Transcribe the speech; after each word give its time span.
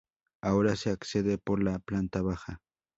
Ahora 0.41 0.75
se 0.75 0.89
accede 0.89 1.37
por 1.37 1.61
la 1.61 1.77
planta 1.77 2.23
baja. 2.23 2.57